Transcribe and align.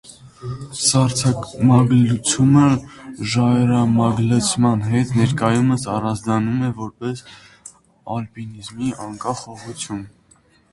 Սառցամագլցումը՝ 0.83 2.63
ժայռամագլցման 3.33 4.83
հետ 4.95 5.13
ներկայումս 5.19 5.87
առանձնանում 5.99 6.67
է 6.71 6.73
որպես 6.83 7.25
ալպինիզմի 8.19 8.93
անկախ 9.09 9.47
ուղղություն։ 9.55 10.05